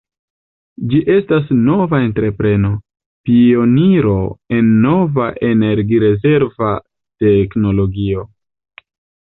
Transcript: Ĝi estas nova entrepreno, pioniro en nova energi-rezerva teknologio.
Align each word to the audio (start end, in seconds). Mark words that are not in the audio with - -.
Ĝi 0.93 1.01
estas 1.15 1.51
nova 1.65 1.99
entrepreno, 2.05 2.71
pioniro 3.29 4.15
en 4.59 4.73
nova 4.87 5.29
energi-rezerva 5.53 6.75
teknologio. 7.27 8.29